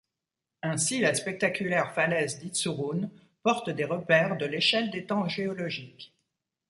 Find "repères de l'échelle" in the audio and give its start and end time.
3.85-4.89